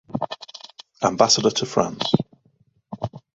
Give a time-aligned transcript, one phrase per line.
[1.03, 2.09] Ambassador to France.